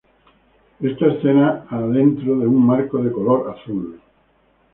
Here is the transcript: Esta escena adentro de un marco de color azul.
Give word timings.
Esta 0.79 1.13
escena 1.13 1.67
adentro 1.69 2.35
de 2.39 2.47
un 2.47 2.65
marco 2.65 2.97
de 3.03 3.11
color 3.11 3.51
azul. 3.55 4.01